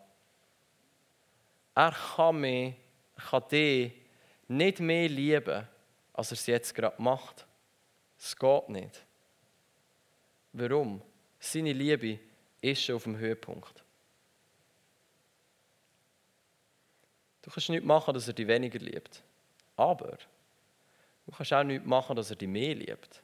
[1.74, 2.74] Er kann mich,
[3.28, 3.92] kann dich
[4.48, 5.66] nicht mehr lieben,
[6.12, 7.46] als er es jetzt gerade macht.
[8.18, 9.04] Es geht nicht.
[10.52, 11.02] Warum?
[11.38, 12.18] Seine Liebe
[12.60, 13.82] ist schon auf dem Höhepunkt.
[17.42, 19.22] Du kannst nichts machen, dass er dich weniger liebt.
[19.76, 20.16] Aber
[21.26, 23.22] du kannst auch nichts machen, dass er dich mehr liebt.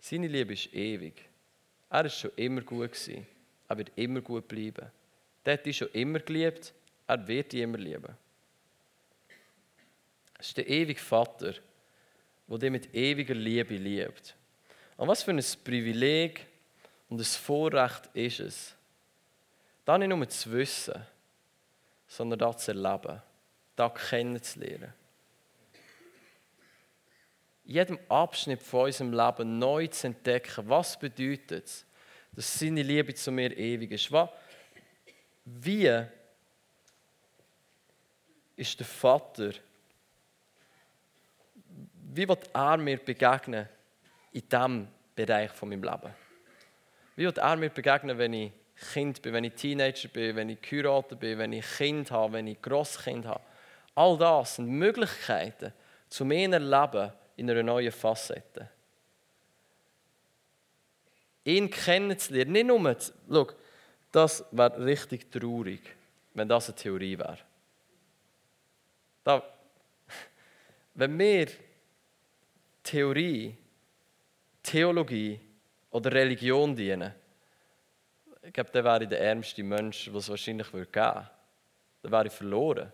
[0.00, 1.28] Seine Liebe ist ewig.
[1.90, 2.90] Er ist schon immer gut.
[3.68, 4.90] Er wird immer gut bleiben.
[5.44, 6.72] Der hat dich schon immer geliebt.
[7.06, 8.16] Er wird dich immer lieben.
[10.38, 11.54] Es ist der ewige Vater,
[12.46, 14.34] der dich mit ewiger Liebe liebt.
[14.96, 16.46] Und was für ein Privileg
[17.08, 18.74] und ein Vorrecht ist es,
[19.84, 20.94] da nicht nur zu wissen,
[22.06, 23.20] sondern das zu erleben,
[23.76, 24.92] das kennenzulernen.
[27.64, 31.86] Jedem Abschnitt von unserem Leben neu zu entdecken, was bedeutet es,
[32.32, 34.12] dass seine Liebe zu mir ewig ist.
[35.44, 36.06] Wie
[38.56, 39.52] ist der Vater,
[42.12, 43.68] wie wird er mir begegnen
[44.32, 46.14] in diesem Bereich von meinem Leben?
[47.16, 48.52] Wie wird er mir begegnen, wenn ich
[48.92, 52.46] Kind bin, wenn ich Teenager bin, wenn ich geheiratet bin, wenn ich Kind habe, wenn
[52.46, 53.40] ich Grosskind habe.
[53.94, 55.72] All das sind Möglichkeiten,
[56.08, 58.68] zu meinem Leben in einer neuen Facette.
[61.44, 62.96] Ihn kennenzulernen, nicht nur,
[63.30, 63.48] schau,
[64.14, 65.80] das wäre richtig traurig,
[66.34, 67.38] wenn das eine Theorie wäre.
[69.24, 69.42] Da,
[70.94, 71.48] wenn wir
[72.82, 73.56] Theorie,
[74.62, 75.40] Theologie
[75.90, 77.12] oder Religion dienen,
[78.42, 81.30] ich glaube, der wäre der ärmste Mensch, was es wahrscheinlich geben würde.
[82.04, 82.92] Der wäre verloren.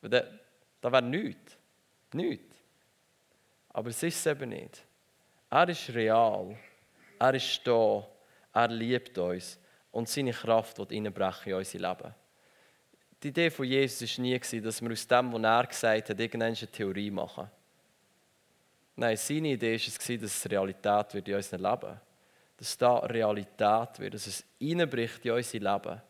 [0.00, 1.56] Da wäre nichts.
[2.14, 2.56] Nichts.
[3.68, 4.82] Aber es ist es eben nicht.
[5.50, 6.56] Er ist real.
[7.18, 8.08] Er ist da.
[8.54, 9.58] Er liebt uns.
[9.98, 12.14] Und seine Kraft wird reinbrechen in unser Leben.
[13.22, 16.54] Die Idee von Jesus war nie, dass wir aus dem, was er gesagt hat, irgendeine
[16.54, 17.50] Theorie machen.
[18.96, 22.00] Nein, seine Idee war es, dass es Realität wird in unserem Leben
[22.58, 26.02] dass da Realität wird, dass es einbricht in unser Leben.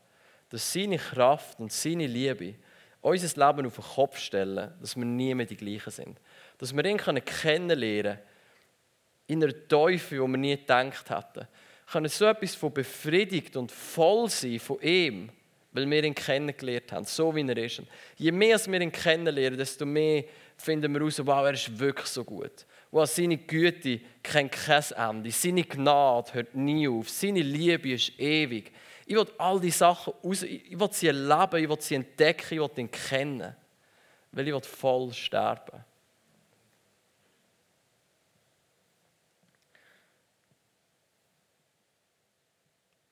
[0.48, 2.54] Dass seine Kraft und seine Liebe
[3.02, 6.20] unser Leben auf den Kopf stellen, dass wir nie mehr die gleichen sind.
[6.56, 8.18] Dass wir ihn kennenlernen
[9.26, 11.46] in einer Teufel, die wir nie gedacht hätten.
[11.90, 15.30] Können so etwas von befriedigt und voll sein von ihm,
[15.72, 17.82] weil wir ihn kennengelernt haben, so wie er ist.
[18.16, 20.24] je mehr wir ihn kennenlernen, desto mehr
[20.58, 22.66] finden wir heraus, wow, er ist wirklich so gut.
[22.90, 25.30] Wow, seine Güte kennt kein Ende.
[25.30, 27.08] Seine Gnade hört nie auf.
[27.10, 28.72] Seine Liebe ist ewig.
[29.06, 32.60] Ich will all diese Sachen aus, ich will sie erleben, ich will sie entdecken, ich
[32.60, 33.54] will ihn kennen.
[34.32, 35.84] Weil ich will voll sterben.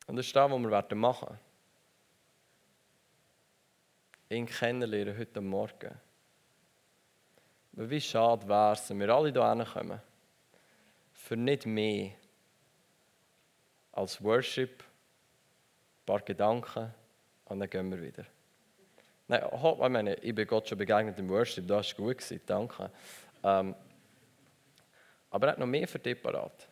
[0.06, 1.38] Und das ist das, was wir machen werden.
[4.28, 6.00] Ihn kennenlernen heute Morgen.
[7.76, 10.00] Aber wie schade wäre es, wenn wir alle hierher kommen,
[11.12, 12.12] für nicht mehr
[13.92, 16.94] als Worship, ein paar Gedanken
[17.46, 18.24] und dann gehen wir wieder.
[19.28, 22.90] Nein, ich meine, ich bin Gott schon begegnet im Worship, das war gut, danke.
[23.42, 23.74] Ähm,
[25.30, 26.68] aber er hat noch mehr für dich parat.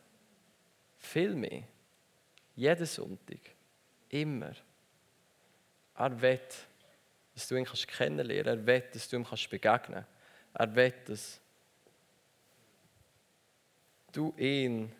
[0.96, 1.64] Viel mehr.
[2.56, 3.40] Jeden Sonntag.
[4.08, 4.52] Immer.
[5.96, 6.40] Er will,
[7.34, 8.58] dass du ihn kennenlernen kannst.
[8.58, 10.08] Er will, dass du ihm begegnen kannst.
[10.54, 11.40] Er will es.
[14.14, 14.90] du ihn,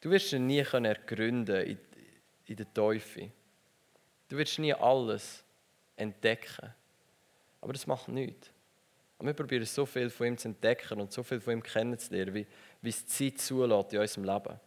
[0.00, 1.78] du wirst ihn nie können ergründen in,
[2.46, 3.30] in der Teufel.
[4.28, 5.44] Du wirst nie alles
[5.96, 6.72] entdecken.
[7.60, 8.50] Aber das macht nichts.
[9.18, 12.34] Und wir probieren so viel von ihm zu entdecken und so viel von ihm kennenzulernen,
[12.34, 12.46] wie,
[12.80, 14.60] wie es die Zeit zulässt in unserem Leben.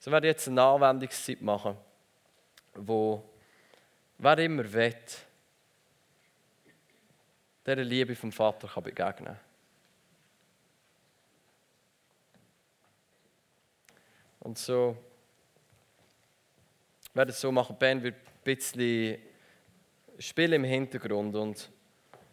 [0.00, 1.76] So werde ich jetzt eine Anwendungszeit machen,
[2.74, 3.22] wo
[4.16, 4.96] wer immer will,
[7.66, 9.40] dieser Liebe vom Vater kann begegnen kann.
[14.40, 14.96] Und so
[17.12, 19.18] werde es so machen, Ben wird ein bisschen
[20.18, 21.70] spielen im Hintergrund und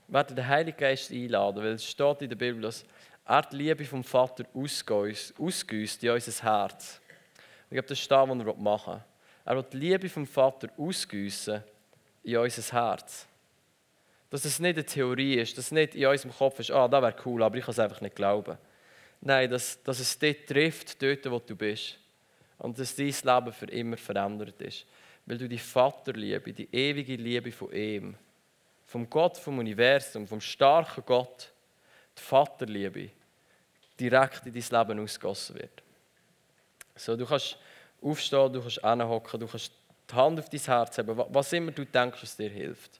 [0.07, 2.85] werde den Heiligen Geist einladen, weil es steht in der Bibel, dass
[3.25, 7.01] er die Liebe vom Vater ausgüsst in unser Herz.
[7.69, 9.03] Ich glaube, das ist das, was er machen will.
[9.45, 11.63] Er will die Liebe vom Vater ausgüssen
[12.23, 13.27] in unser Herz.
[14.29, 17.01] Dass es nicht eine Theorie ist, dass es nicht in unserem Kopf ist, ah, das
[17.01, 18.57] wäre cool, aber ich kann es einfach nicht glauben.
[19.21, 21.97] Nein, dass, dass es dort trifft, dort, wo du bist.
[22.57, 24.85] Und dass dein Leben für immer verändert ist.
[25.25, 28.15] Weil du die Vaterliebe, die ewige Liebe von ihm,
[28.85, 31.51] vom Gott, vom Universum, vom starken Gott,
[32.17, 33.09] die Vaterliebe,
[33.99, 35.83] direkt in dein Leben ausgossen wird.
[36.97, 37.57] So, du kannst
[38.01, 39.71] aufstehen, du kannst hinhocken, du kannst
[40.09, 42.99] die Hand auf dein Herz haben, was immer du denkst, was dir hilft.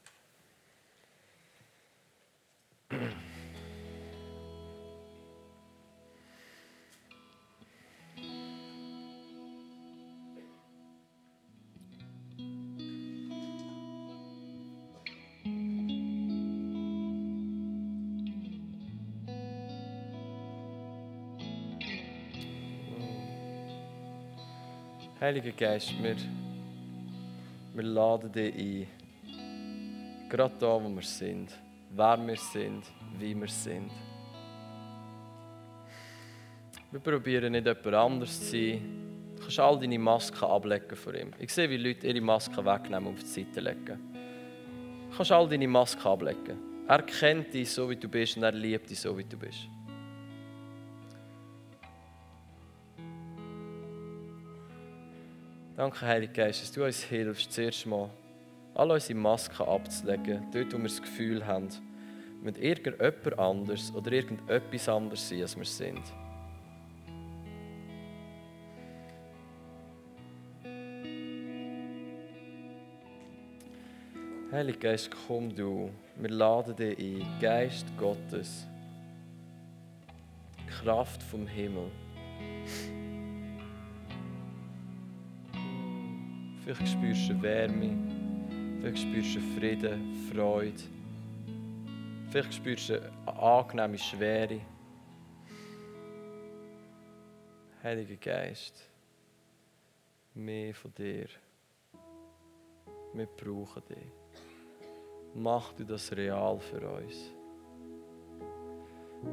[25.20, 26.16] Heiliger Geist, wir,
[27.74, 30.30] wir laden dich ein.
[30.30, 31.50] Gerade da, wo wir sind.
[31.90, 32.84] Wer wir sind,
[33.18, 33.90] wie wir sind.
[36.92, 38.82] Wir probieren nicht jemand anders zu sein.
[39.36, 41.32] Du kannst all deine Masken ablegen vor ihm.
[41.40, 44.00] Ich sehe, wie Leute ihre Masken wegnehmen und auf die Seite legen.
[45.10, 46.60] Du kannst all deine Masken ablegen.
[46.88, 49.68] Er kennt dich so, wie du bist und er liebt dich so, wie du bist.
[55.78, 58.10] Danke, Heiliger Geist, dass du uns hilfst, zuerst mal
[58.74, 61.70] alle unsere Masken abzulegen, dort, wo wir das Gefühl haben,
[62.42, 66.02] mit irgendjemand anders oder irgendetwas anders sein, als wir sind.
[74.52, 75.92] Heiliger Geist, komm du.
[76.16, 77.40] Wir laden dich ein.
[77.40, 78.66] Geist Gottes.
[80.82, 81.92] Kraft vom Himmel.
[86.68, 87.98] Vielleicht spürst du Wärme,
[88.82, 90.84] vielleicht spürst du Frieden, Freude.
[92.30, 94.60] Vielleicht spürst du eine angenehme Schwere.
[97.82, 98.86] Heiliger Geist,
[100.34, 101.28] mehr von dir.
[103.14, 104.12] Wir brauchen dich.
[105.36, 107.32] Mach du das real für uns.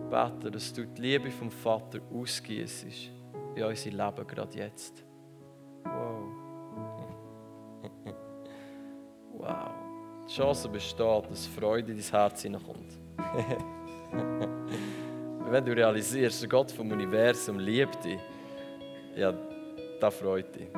[0.08, 3.10] Bete, dass du die Liebe vom Vater ausgießt
[3.56, 5.04] in unser Leben gerade jetzt.
[9.44, 12.98] Die Chance besteht, dass Freude in dein Herz hineinkommt.
[15.50, 18.18] Wenn du realisierst, der Gott vom Universum liebt dich,
[19.16, 19.32] ja,
[20.00, 20.68] das freut dich.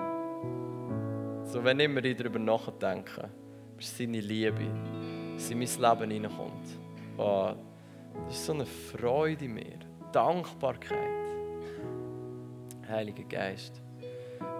[1.44, 3.30] So, wenn immer ich darüber nachdenke,
[3.72, 4.66] über seine Liebe,
[5.34, 6.66] dass in mein Leben hineinkommt,
[7.16, 7.52] oh,
[8.26, 9.78] das ist so eine Freude in mir,
[10.12, 10.98] Dankbarkeit.
[12.88, 13.80] Heiliger Geist,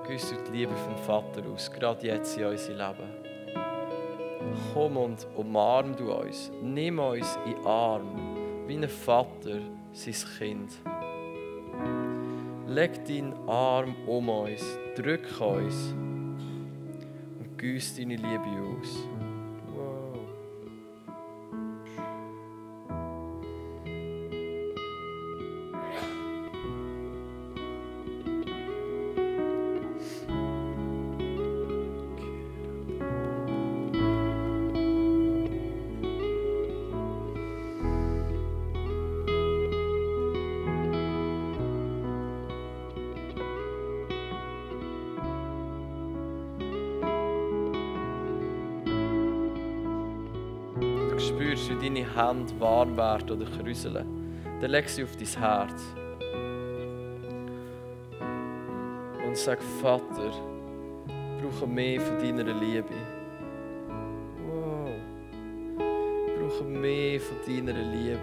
[0.06, 3.25] gießt du die Liebe vom Vater aus, gerade jetzt in unser Leben
[4.72, 6.50] komm und umarm du uns.
[6.62, 9.60] Nimm uns in den Arm, wie ein Vater
[9.92, 10.72] sein Kind.
[12.66, 14.62] Leg deinen Arm um uns,
[14.96, 15.94] drück uns
[17.38, 19.08] und gieß deine Liebe aus.
[51.66, 54.06] Spürst, wie deine Hände warm werden oder krüseln,
[54.60, 55.82] dann leg sie auf dein Herz.
[59.26, 60.30] Und sag, Vater,
[61.40, 62.94] brauche mehr von deiner Liebe.
[64.46, 64.90] Wow.
[66.38, 68.20] Brauche mehr von deiner Liebe.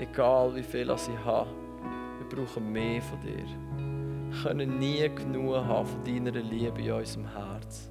[0.00, 1.50] Egal wie viel ich habe,
[2.18, 3.44] wir brauchen mehr von dir.
[4.30, 7.90] Wir können nie genug haben von deiner Liebe in unserem Herz.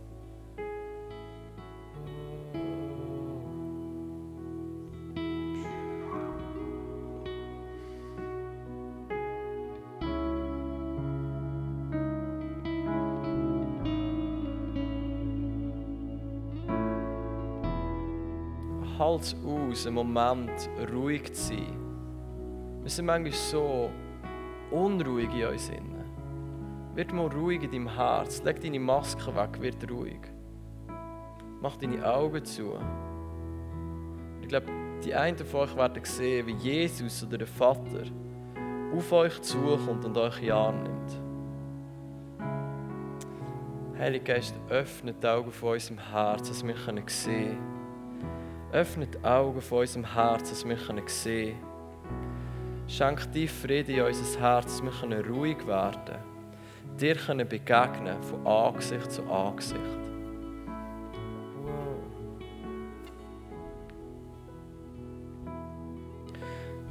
[19.18, 21.78] Halt aus, einen Moment ruhig zu sein.
[22.82, 23.90] Wir sind manchmal so
[24.72, 26.06] unruhig in uns innen.
[26.96, 28.44] Wird mal ruhig in deinem Herz.
[28.44, 30.20] Leg deine Maske weg, wird ruhig.
[31.62, 32.74] Mach deine Augen zu.
[34.42, 34.68] Ich glaube,
[35.04, 38.04] die einen von euch werden sehen, wie Jesus oder der Vater
[38.96, 41.22] auf euch zukommt und euch in Arm nimmt.
[44.00, 47.77] Heiliger Geist, öffne die Augen von unserem Herz, dass wir sehen können.
[48.72, 52.88] Öffne die Augen von unserem Herz, dass wir sehen können.
[52.88, 56.98] Schenk dir Frieden in unser Herz, dass wir ruhig werden können.
[57.00, 59.80] Dir können begegnen von Angesicht zu Angesicht.
[61.64, 62.00] Wow.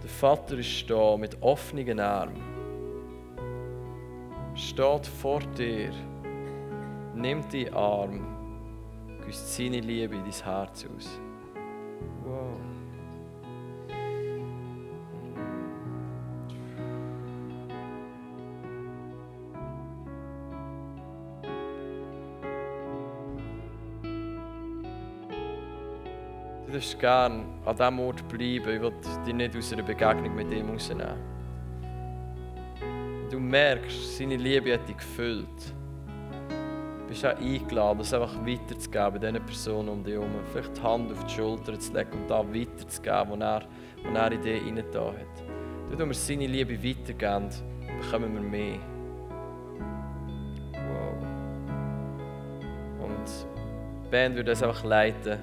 [0.02, 2.42] Der Vater ist da mit offenen Armen.
[4.54, 5.90] Steht vor dir,
[7.14, 8.24] nimmt die Arm,
[9.26, 11.20] gießt seine Liebe in dein Herz aus.
[12.24, 12.60] Wow.
[26.66, 28.44] Du darfst gerne an diesem Ort bleiben.
[28.54, 28.92] Ich will
[29.24, 31.16] dich nicht aus einer Begegnung mit ihm rausnehmen.
[33.30, 35.74] Du merkst, seine Liebe hat dich gefüllt
[37.06, 40.30] bist auch eingeladen, das einfach weiterzugeben, diesen Personen um dich herum.
[40.52, 43.62] Vielleicht die Hand auf die Schulter zu legen und da weiterzugeben, wo er,
[44.04, 45.44] wo er in dich reingetan hat.
[45.90, 47.48] Dort, wo wir seine Liebe weitergeben,
[48.00, 48.78] bekommen wir mehr.
[50.72, 51.22] Wow.
[53.04, 53.46] Und
[54.04, 55.38] die Band würde das einfach leiten.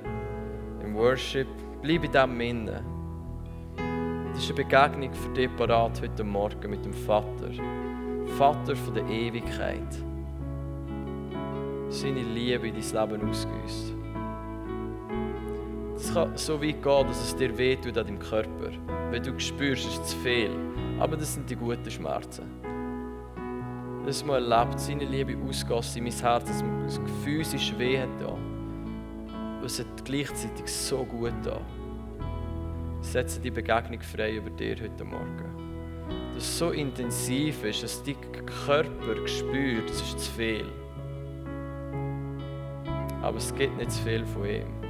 [0.84, 1.48] Im Worship.
[1.82, 2.94] Bleib in dem Innen.
[4.34, 7.52] Das ist eine Begegnung für dich parat heute Morgen mit dem Vater.
[8.38, 10.04] Vater von der Ewigkeit
[11.94, 13.96] seine Liebe in dein Leben ausgießt.
[15.96, 18.72] Es kann so weit gehen, dass es dir wehtut an deinem Körper.
[19.12, 20.50] Wenn du spürst, es ist zu viel.
[21.00, 22.46] Aber das sind die guten Schmerzen.
[24.06, 28.10] Dass man erlebt, seine Liebe ausgossen in mein Herz, dass man das sich weh hat
[29.64, 31.62] es hat gleichzeitig so gut da.
[33.00, 36.04] Setze die Begegnung frei über dir heute Morgen.
[36.34, 38.18] Dass es so intensiv ist, dass dein
[38.66, 40.83] Körper spürt, es ist zu viel
[43.24, 44.83] aber es gibt nicht zu viel von ihm.